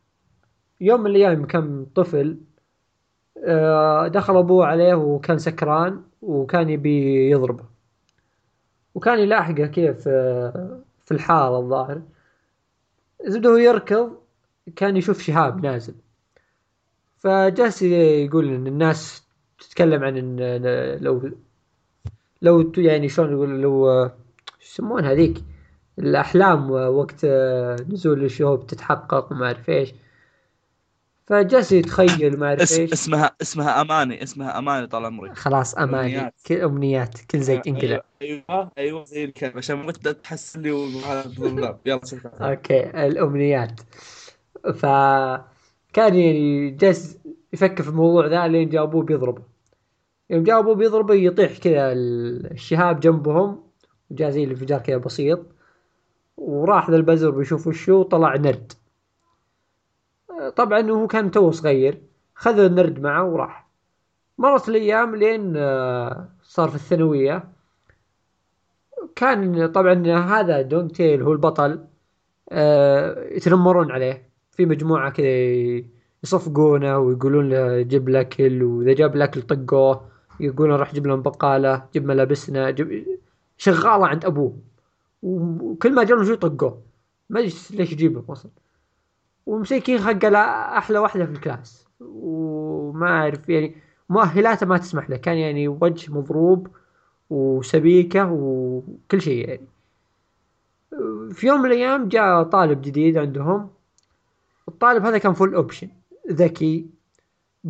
[0.81, 2.39] يوم من الأيام كان طفل
[3.45, 7.65] آه، دخل أبوه عليه وكان سكران وكان يبي يضربه.
[8.95, 10.03] وكان يلاحقه كيف
[11.05, 12.03] في الحارة الظاهر.
[13.27, 14.19] زبدة هو يركض
[14.77, 15.95] كان يشوف شهاب نازل.
[17.19, 19.28] فجالس يقول إن الناس
[19.59, 20.37] تتكلم عن ان
[21.01, 21.31] لو
[22.43, 24.11] لو يعني شلون يقول لو
[24.63, 25.45] يسمون هذيك؟
[25.99, 27.25] الأحلام وقت
[27.91, 29.95] نزول الشهوب تتحقق وما أعرف إيش.
[31.27, 32.93] فجالس يتخيل ما أعرف إيش.
[32.93, 36.07] اسمها اسمها أماني اسمها أماني طال عمرك خلاص أماني.
[36.07, 36.35] أمنيات.
[36.47, 37.21] كل أمنيات.
[37.31, 40.69] كل زيت انقلع أيوه أيوه زي الكلام عشان ما تحس لي
[41.87, 43.81] يلا شوف okay الأمنيات.
[44.75, 44.87] ف
[45.93, 47.19] كان يعني جالس
[47.53, 49.43] يفكر في الموضوع ذا لين جاء أبوه بيضربه.
[50.31, 53.63] يوم جاء أبوه بيضربه يطيح كذا الشهاب جنبهم
[54.11, 55.41] وجاء زي الانفجار كذا بسيط
[56.37, 58.73] وراح ذا البزر بيشوف وشو طلع نرد.
[60.57, 62.03] طبعا هو كان تو صغير
[62.35, 63.69] خذ النرد معه وراح.
[64.39, 67.45] مرت الأيام لين آه، صار في الثانوية.
[69.17, 71.85] كان طبعا هذا دونج تي هو البطل
[72.51, 74.29] آه، يتنمرون عليه.
[74.51, 80.09] في مجموعة كذا يصفقونه ويقولون له جيب الاكل وإذا جاب الاكل طقوه
[80.41, 83.07] يقولون راح جيب لهم بقالة جيب ملابسنا جيب
[83.59, 84.59] شغالة عند أبوه.
[85.23, 86.83] وكل ما جاء شو طقوه
[87.31, 88.51] ما ليش يجيبهم أصلا.
[89.47, 90.25] ومسكين خق
[90.77, 91.89] أحلى واحدة في ال class.
[92.01, 93.77] وما أعرف يعني
[94.09, 95.17] مؤهلاته ما تسمح له.
[95.17, 96.69] كان يعني وجه مضروب
[97.31, 99.69] وسبيكة وكل شيء يعني.
[101.33, 103.71] في يوم من الأيام جاء طالب جديد عندهم.
[104.69, 105.89] الطالب هذا كان full option
[106.31, 106.87] ذكي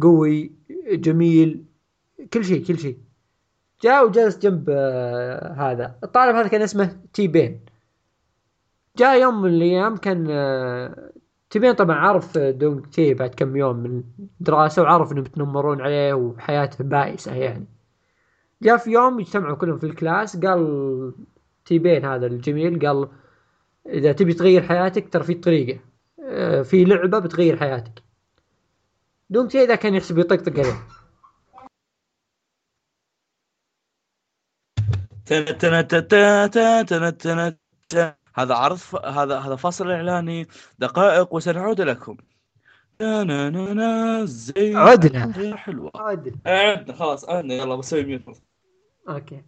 [0.03, 0.53] قوي
[0.91, 1.65] جميل
[2.33, 2.99] كل شيء كل شيء.
[3.83, 5.99] جاء وجلس جنب آه، هذا.
[6.05, 7.61] الطالب هذا كان اسمه تي بين
[8.97, 11.13] جاء يوم من الأيام كان آه،
[11.51, 14.03] تي بين طبعا عرف دونج تي بعد كم يوم من
[14.41, 17.67] الدراسة وعرف إنهم يتنمرون عليه وحياته بائسة يعني.
[18.63, 21.13] جاء في يوم اجتمعوا كلهم في ال class قال
[21.65, 23.09] تي بين هذا الجميل قال
[23.87, 25.81] إذا تبي تغير حياتك ترى في طريقة
[26.25, 28.08] آه، في لعبة بتغير حياتك.
[29.31, 30.87] دونج تي ذا كان يحسب يطقطق عليه.
[38.35, 38.97] هذا عرض ف...
[38.97, 40.47] هذا هذا فاصل إعلاني
[40.79, 42.17] دقائق وسنعود لكم.
[44.25, 45.57] زي عدنا.
[45.57, 46.37] حلوة عدنا.
[46.47, 46.97] عدنا.
[46.97, 47.55] خلاص عدنا.
[47.55, 48.23] يلا بسوي mute
[49.09, 49.45] okay.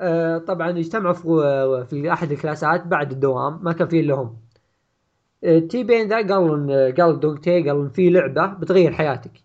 [0.00, 3.64] آه طبعا اجتمعوا في, في أحد الكلاسات بعد الدوام.
[3.64, 4.43] ما كان فيه إلا هم.
[5.44, 9.44] تي بين ذا قال قال دونج تي قال في لعبة بتغير حياتك.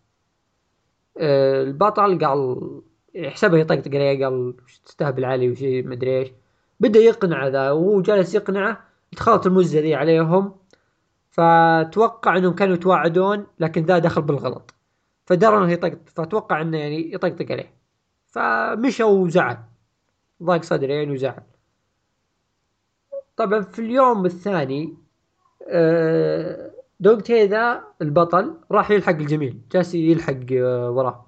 [1.17, 2.81] آه البطل قال
[3.25, 6.31] حسبه يطقطق عليه قال تستهبل علي وشي مدري إيش.
[6.79, 10.55] بدأ يقنع ذا وهو جالس يقنعه دخلت المزه ذي عليهم.
[11.29, 14.75] فتوقع إنهم كانوا يتواعدون لكن ذا دخل بالغلط.
[15.25, 17.73] فدرى إنه يطقطق فتوقع إنه يعني يطقطق عليه.
[18.27, 19.57] فمشى وزعل.
[20.43, 21.43] ضاق صدره يعني وزعل.
[23.37, 24.97] طبعا في اليوم الثاني
[25.71, 29.61] آه، دوغ ذا البطل راح يلحق الجميل.
[29.71, 31.25] جالس يلحق آه، وراه.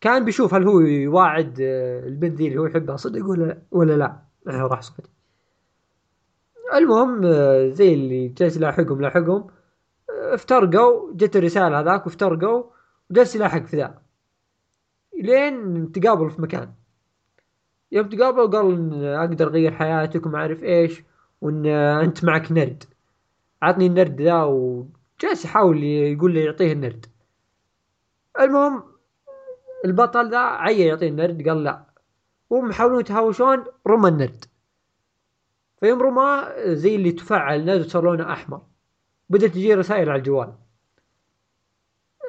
[0.00, 4.16] كان بيشوف هل هو يواعد آه، البنت ذي اللي هو يحبها صدق ولا ولا لا.
[4.46, 5.04] راح صدق
[6.74, 7.22] المهم
[7.70, 9.46] زي اللي جالس يلاحقهم لاحقهم.
[10.10, 12.64] افترقوا جت الرسالة هذاك وافترقوا
[13.10, 13.98] وجالس يلاحق في ذا
[15.22, 16.72] لين تقابلوا في مكان.
[17.92, 21.02] يوم تقابلوا قال أقدر أغير حياتك وما أعرف إيش
[21.40, 22.84] وإن أنت معك نرد.
[23.64, 27.06] عطني النرد ذا وجالس يحاول يقول له يعطيه النرد.
[28.40, 28.82] المهم
[29.84, 31.86] البطل ذا عيا يعطيه النرد قال لا.
[32.50, 34.44] وهم يحاولون يتهاوشون رمى النرد.
[35.80, 38.62] فيوم رماه زي اللي تفعل نرد صار لونه أحمر.
[39.30, 40.54] بدأت تجي رسائل على الجوال.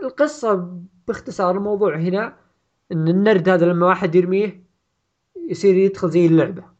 [0.03, 2.37] القصة باختصار الموضوع هنا
[2.91, 4.65] إن النرد هذا لما واحد يرميه
[5.49, 6.74] يصير يدخل زي اللعبة.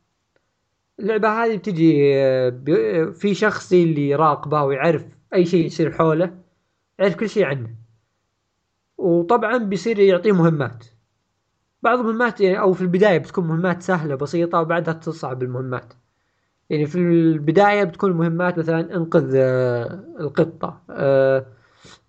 [0.99, 6.37] اللعبة هذه بتجي آه، بي- في شخص اللي يراقبه ويعرف أي شيء يصير حوله
[6.99, 7.75] يعرف كل شيء عنه.
[8.97, 10.85] وطبعا بيصير يعطيه مهمات.
[11.83, 15.93] بعض المهمات يعني أو في البداية بتكون مهمات سهلة بسيطة وبعدها تصعب المهمات.
[16.69, 21.45] يعني في البداية بتكون المهمات مثلا انقذ آه، القطة آه،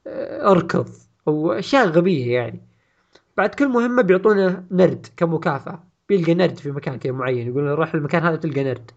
[0.07, 0.89] آه، اركض
[1.29, 2.63] أو أشياء غبية يعني.
[3.37, 5.86] بعد كل مهمة بيعطونا نرد كمكافأة.
[6.09, 8.91] بيلقى نرد في مكان كذا معين يقول روح المكان هذا تلقى نرد.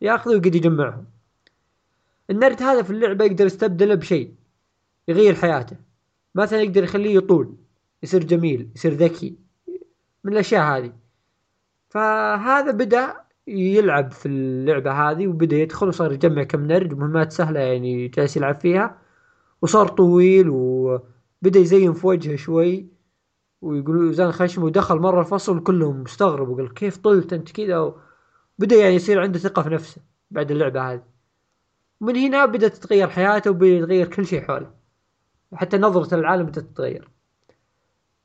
[0.00, 1.04] ياخذه ويقعد يجمعهم.
[2.30, 4.34] النرد هذا في اللعبة يقدر يستبدله بشيء
[5.08, 5.76] يغير حياته.
[6.34, 7.56] مثلا يقدر يخليه يطول
[8.02, 9.36] يصير جميل يصير ذكي
[10.24, 10.92] من الأشياء هذه.
[11.88, 18.08] فهذا بدأ يلعب في اللعبة هذه وبدأ يدخل وصار يجمع كم نرد مهمات سهلة يعني
[18.08, 18.98] جالس يلعب فيها.
[19.62, 22.95] وصار طويل وبدأ يزين في وجهه شوي.
[23.62, 27.94] ويقولوا زان خشم ودخل مرة الفصل كلهم استغربوا قال كيف طلت أنت كذا؟
[28.58, 31.02] بدأ يعني يصير عنده ثقة في نفسه بعد اللعبة هذه.
[32.00, 34.70] من هنا بدأت تتغير حياته وبدأ يتغير كل شيء حوله.
[35.52, 37.08] وحتى نظرته للعالم بدأت تتغير.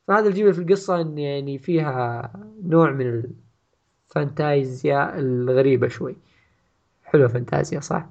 [0.07, 2.31] فهذا الجميل في القصة إن يعني فيها
[2.63, 3.23] نوع من
[4.09, 6.15] الفانتازيا الغريبة شوي.
[7.03, 8.09] حلوة فانتازيا صح؟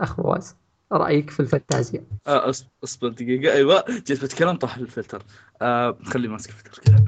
[0.00, 0.56] أخ فواز
[0.92, 2.52] رأيك في الفانتازيا آه
[2.84, 3.52] أصبر دقيقة.
[3.52, 5.22] أيوه جيت بتكلم طاح الفلتر.
[5.62, 7.04] آه خلي ماسك الفلتر كذا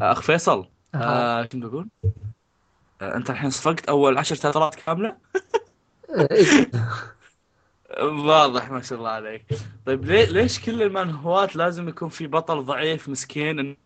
[0.00, 1.88] آه أخ فيصل آه شنو بقول؟
[3.02, 5.16] آه أنت الحين صفقت أول عشر تغييرات كاملة؟
[8.02, 9.44] واضح ما شاء الله عليك.
[9.86, 13.76] طيب ليش كل المانهوات لازم يكون في بطل ضعيف مسكين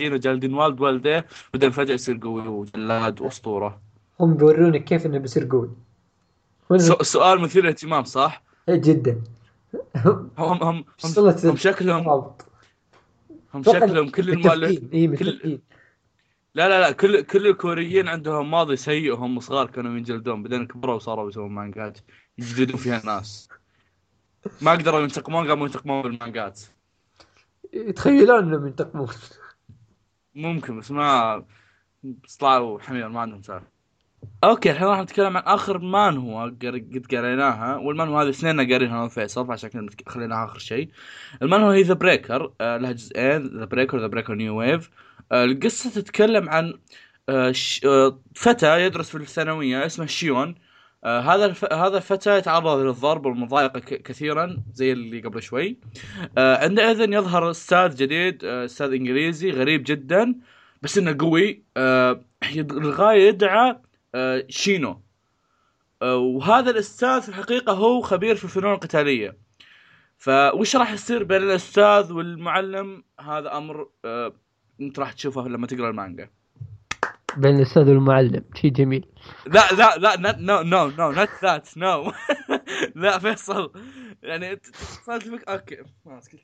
[0.00, 3.80] وجالدين والد والديه بعدين فجأة يصير قوي وجلاد وأسطورة؟
[4.20, 5.70] هم بيورونك كيف إنه بيصير قوي.
[7.02, 9.22] سؤال مثير للاهتمام صح؟ جدا.
[9.96, 10.84] هم هم هم,
[11.44, 12.46] هم شكلهم رابط
[13.54, 15.60] هم شكلهم كل المؤلف اي كل-
[16.54, 20.42] لا لا لا كل كل الكوريين عندهم ماضي سيء وهم صغار كانوا ينجلدون.
[20.42, 21.98] بعدين كبروا وصاروا يسوون مانجات.
[22.38, 23.48] يجلدون فيها الناس
[24.62, 26.60] ما قدروا ينتقمون قاموا ينتقمون بالمانجات.
[27.72, 29.08] يتخيلون إنهم ينتقمون.
[30.34, 31.44] ممكن بس ما
[32.02, 33.73] بس طلعوا حمير ما عندهم سالفة.
[34.44, 39.04] okay الحين راح نتكلم عن آخر مانهوا قر- قد قريناها والمانهوا هذه اثنين قارينها أنا
[39.04, 40.88] وفيصل فعشان كذا خليناها آخر شيء
[41.42, 44.90] المانهوا هي The Breaker لها جزئين The Breaker The Breaker New Wave
[45.32, 46.74] القصة تتكلم عن
[47.28, 47.52] آه،
[47.86, 50.54] آه، فتى يدرس في الثانوية اسمه شيون
[51.04, 51.54] آه هذا.
[51.72, 53.78] هذا الفتى يتعرض للضرب والمضايقة.
[53.80, 55.78] كثيرا زي اللي قبل شوي
[56.38, 60.34] آه عندئذ يظهر أستاذ جديد آه أستاذ إنجليزي غريب جدا
[60.82, 62.20] بس إنه قوي آه
[62.56, 63.82] للغايه يدعى آه
[64.48, 65.02] شينو.
[66.02, 69.36] آه وهذا الأستاذ في الحقيقة هو خبير في الفنون القتالية.
[70.18, 74.32] فوش راح يصير بين الأستاذ والمعلم؟ هذا أمر آه
[74.80, 76.30] أنت راح تشوفه لما تقرأ المانجا.
[77.36, 78.44] بين الأستاذ والمعلم.
[78.54, 79.06] شيء جميل.
[79.46, 82.12] لا لا لا no no no not that no
[82.94, 83.72] لا فيصل.
[84.22, 84.60] يعني
[85.30, 85.76] فيك؟ okay.
[86.04, 86.42] خلاص أخي.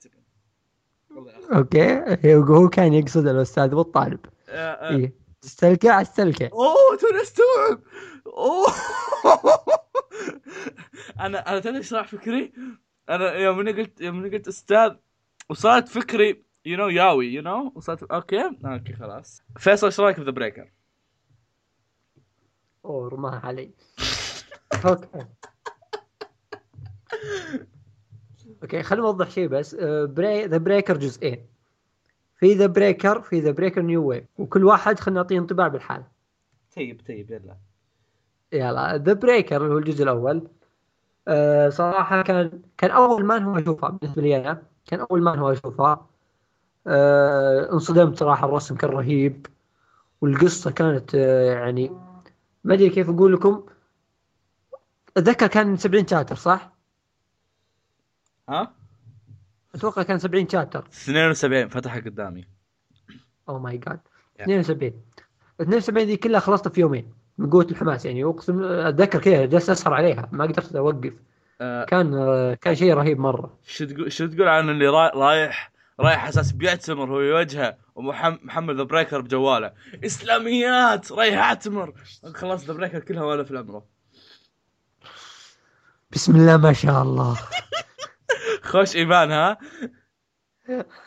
[1.54, 2.02] okay.
[2.34, 4.20] هو كان يقصد الأستاذ والطالب.
[4.48, 5.46] آه، آه.
[5.46, 7.82] تستلقى على السلكه أوه توني استوعب.
[8.26, 8.66] أوه.
[11.20, 12.52] أنا أنا تدري إيش راح فكري؟
[13.08, 14.94] أنا يوم اني قلت يوم اني قلت أستاذ
[15.48, 19.42] وصارت فكري يو نو ياوي يو نو وصارت okay okay خلاص.
[19.58, 20.70] فيصل إيش رأيك في The Breaker؟
[22.84, 23.70] أوه رماها علي.
[24.86, 25.08] okay.
[28.62, 29.74] okay خلينا نوضح شيء بس.
[30.04, 31.46] بري The Breaker جزئين.
[32.40, 36.02] في The Breaker في The Breaker New Wave وكل واحد خلينا نعطيه انطباع بالحال.
[36.76, 37.56] طيب طيب يلا.
[38.52, 40.48] يلا The Breaker اللي هو الجزء الأول.
[41.28, 46.06] أه صراحة كان كان أول مانهوا اشوفه بالنسبة لي أنا كان أول مانهوا اشوفه
[46.86, 49.46] أه انصدمت صراحة الرسم كان رهيب.
[50.20, 51.90] والقصة كانت أه يعني
[52.64, 53.66] ما أدري كيف أقول لكم.
[55.16, 56.72] أتذكر كان 70 chapter صح؟
[58.48, 58.79] ها؟
[59.80, 62.44] أتوقع كان 70 chapter 72 فتحها قدامي.
[63.48, 64.00] oh my god
[64.40, 64.92] 72
[65.60, 68.24] 72 دي كلها خلصتها في يومين من قوة الحماس يعني.
[68.24, 71.12] أقسم أتذكر كذا جلست أسهر عليها ما قدرت أوقف.
[71.60, 73.58] آه، كان آه، كان شيء رهيب مرة.
[73.66, 78.82] شو تقول شو تقول عن اللي راي- رايح رايح أساس بيعتمر هو يواجهه ومحمل The
[78.82, 79.72] Breaker بجواله.
[80.04, 81.12] إسلاميات!
[81.12, 81.94] رايح أعتمر!
[82.34, 83.84] خلاص The Breaker كلها ولا في العمره
[86.12, 87.38] بسم الله ما شاء الله.
[88.62, 89.58] خوش إيمان ها؟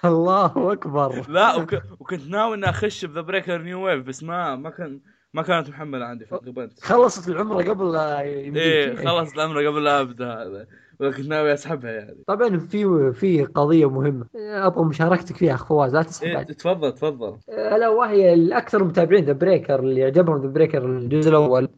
[0.05, 1.25] الله أكبر.
[1.29, 1.81] لا وك...
[1.99, 5.01] وكنت ناوي إني أخش ب The Breaker New Waves بس ما ما كان
[5.33, 6.83] ما كانت محملة عندي فقبلت.
[6.83, 7.95] خلصت العمره قبل.
[7.95, 10.67] إيه خلص العمره قبل لا أبدأ هذا.
[10.99, 12.23] وكنت ناوي أسحبها يعني.
[12.27, 14.25] طبعا في في قضية مهمة.
[14.35, 16.43] أبغى مشاركتك فيها اخ فواز لا تسحب إيه.
[16.43, 17.37] تفضل تفضل.
[17.49, 21.69] الا وهي الأكثر متابعين The Breaker اللي عجبهم The Breaker الجزء الأول.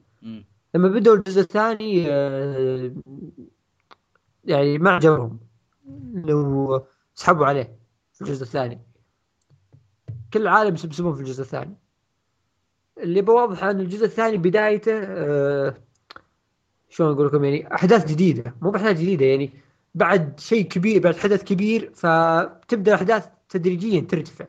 [0.75, 2.91] لما بدوا الجزء الثاني آه،
[4.43, 5.39] يعني ما عجبهم.
[6.13, 7.75] لو سحبوا عليه
[8.13, 8.81] في الجزء الثاني.
[10.33, 11.75] كل العالم يسبسبون في الجزء الثاني.
[12.97, 15.75] اللي بوضح إن الجزء الثاني بدايته آه،
[16.89, 18.55] شلون أقول لكم يعني أحداث جديدة.
[18.61, 19.51] مو بأحداث جديدة يعني
[19.95, 24.45] بعد شيء كبير بعد حدث كبير فتبدأ الأحداث تدريجيا ترتفع.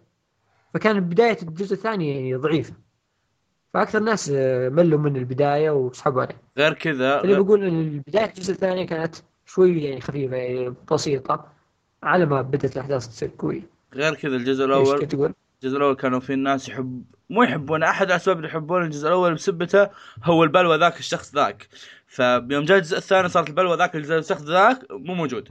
[0.74, 2.74] فكان بداية الجزء الثاني يعني ضعيفة.
[3.74, 6.40] فأكثر ناس آه، ملوا من البداية وسحبوا عليه.
[6.58, 11.52] غير كذا اللي بقول إن بداية الجزء الثاني كانت شوي يعني خفيفة يعني بسيطة.
[12.02, 13.62] على ما بدأت الأحداث تصير قويه
[13.94, 18.36] غير كذا الجزء كنت تقول؟ الجزء الأول كانوا في الناس يحب مو يحبون أحد الاسباب
[18.36, 19.88] اللي يحبون الجزء الأول بسبته
[20.24, 21.68] هو البلوى ذاك الشخص ذاك.
[22.06, 25.48] فيوم جاء الجزء الثاني صارت البلوى ذاك الجزء- الشخص ذاك مو موجود.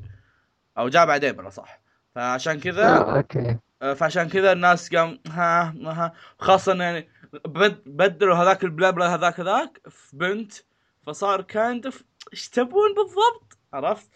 [0.77, 1.81] أو جاء بعدين بلا صح
[2.15, 3.58] فعشان كذا آه، أوكي.
[3.81, 7.08] آه، فعشان كذا الناس قام ها ها خاصة يعني
[7.45, 10.53] بد- بدلوا هذاك البلابلا هذاك هذاك في بنت.
[11.08, 12.03] فصار kind of
[12.34, 14.10] إيش تبون بالضبط؟ عرفت؟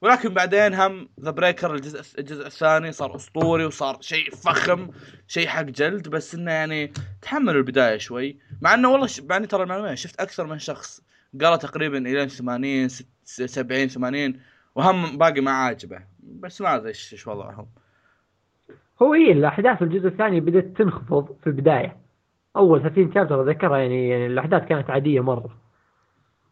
[0.00, 4.88] ولكن بعدين هم The Breaker الجزء الجزء الثاني صار أسطوري وصار شيء فخم
[5.28, 8.38] شيء حق جلد بس إنه يعني تحملوا البداية شوي.
[8.62, 9.20] مع إنه والله ش...
[9.20, 11.00] مع إني ترى المعلومات شفت أكثر من شخص
[11.40, 14.40] قرأ تقريبا إلى 80 ست- 70 80
[14.74, 15.98] وهم باقي ما عاجبه.
[16.22, 17.66] بس ما أدري إيش وضعهم.
[19.02, 21.96] هو هي الأحداث في الجزء الثاني بدأت تنخفض في البداية.
[22.56, 25.63] أول 30 شابتر اتذكرها يعني, يعني الأحداث كانت عادية مرة.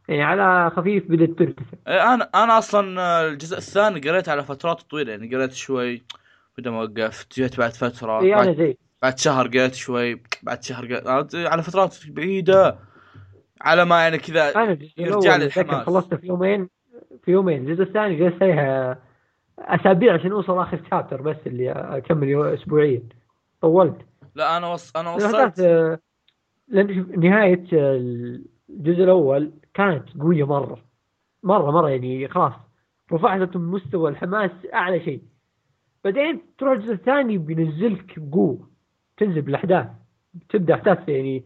[0.09, 4.81] يعني على خفيف بدات ترتفع إيه، أنا أنا أصلا آه، الجزء الثاني قريت على فترات
[4.81, 6.03] طويلة يعني قريت شوي
[6.59, 8.77] بعدين وقفت جيت بعد فترة أنا بعد, زي.
[9.03, 12.79] بعد شهر قريت شوي بعد شهر قريت على فترات بعيدة
[13.61, 15.87] على ما يعني كذا يرجع لي الحماس.
[15.87, 16.69] خلصته في يومين
[17.25, 17.69] في يومين.
[17.69, 18.99] الجزء الثاني جلست عليها
[19.59, 23.03] أسابيع عشان أوصل آخر شابتر بس اللي أكمل اسبوعيا.
[23.61, 23.97] طولت.
[24.35, 24.97] لا أنا وص...
[24.97, 25.61] أنا وصلت.
[25.61, 25.99] آه،
[26.69, 27.97] لأن نهاية آه،
[28.71, 30.79] الجزء الأول كانت قوية مرة.
[31.43, 32.53] مرة مرة يعني خلاص
[33.13, 35.23] رفعت مستوى الحماس أعلى شيء.
[36.05, 38.69] بعدين تروح الجزء الثاني بينزلك بقوه
[39.17, 39.87] تنزل بالأحداث.
[40.49, 41.45] تبدأ أحداث يعني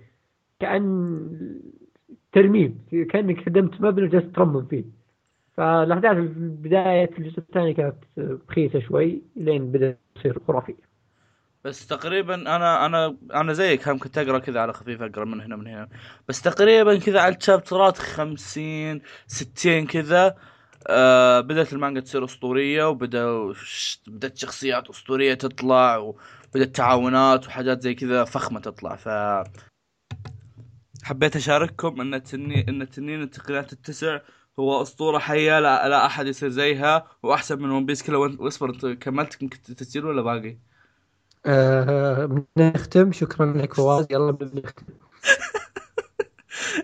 [0.61, 1.61] كأن
[2.33, 2.79] ترميم
[3.11, 4.85] كأنك هدمت مبنى وجالس ترمم فيه.
[5.53, 10.95] فالأحداث في بدايه الجزء الثاني كانت بخيسه شوي لين بدأت تصير خرافية.
[11.67, 15.57] بس تقريبا أنا أنا أنا زيك هم كنت أقرأ كذا على خفيف أقرأ من هنا
[15.57, 15.89] من هنا.
[16.29, 20.37] بس تقريبا كذا على الشابترات 50 60 كذا
[20.89, 23.53] آه بدأت المانجا تصير أسطورية وبدأ
[24.07, 28.97] بدأت شخصيات أسطورية تطلع وبدأت تعاونات وحاجات زي كذا فخمة تطلع.
[28.97, 29.09] ف
[31.05, 34.19] حبيت أشارككم إن التنين إن التنين التقنيات التسع
[34.59, 38.87] هو أسطورة حية لا, لا أحد يصير زيها وأحسن من One Piece كله واصبر أنت
[38.87, 40.59] كملت تسجيل ولا باقي؟
[41.47, 44.07] آه بنختم شكرا لك فواز.
[44.11, 44.86] يلا بنختم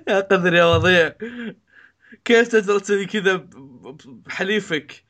[0.08, 1.12] يا قدر يا وضيع.
[2.24, 3.46] كيف تقدر تسوي كذا
[4.06, 5.04] بحليفك؟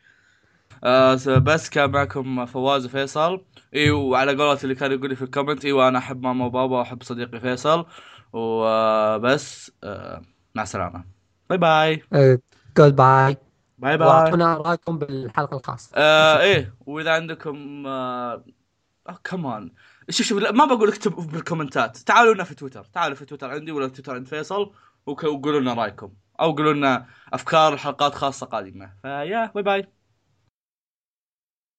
[0.85, 3.45] آه بس كان معكم فواز وفيصل.
[3.75, 6.77] أيوه وعلى قولة اللي كان يقول لي في ال comment أيوه أنا أحب ماما وبابا
[6.77, 7.87] وأحب صديقي فيصل.
[8.33, 10.23] وبس آه
[10.55, 11.05] مع السلامة.
[11.51, 12.03] باي باي.
[12.79, 13.37] جود باي
[13.79, 14.09] باي باي.
[14.09, 15.91] وأعطونا آراءكم بالحلقة الخاصة.
[15.97, 18.45] آه إيه وإذا عندكم آه
[19.25, 19.73] كمان
[20.11, 21.97] شوف شوف ما بقول اكتب بالكومنتات.
[21.97, 22.85] تعالوا لنا في تويتر.
[22.85, 24.73] تعالوا في تويتر عندي ولا تويتر عند فيصل
[25.07, 26.13] وقولوا لنا رأيكم.
[26.41, 28.93] أو قولوا لنا أفكار الحلقات خاصة قادمة.
[29.03, 29.93] في yeah bye bye